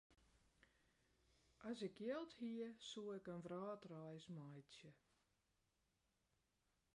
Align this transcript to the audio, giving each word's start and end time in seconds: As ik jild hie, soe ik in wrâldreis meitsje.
As 1.69 1.79
ik 1.87 1.97
jild 2.05 2.31
hie, 2.39 2.65
soe 2.89 3.09
ik 3.19 3.25
in 3.33 3.43
wrâldreis 3.45 4.25
meitsje. 4.35 4.89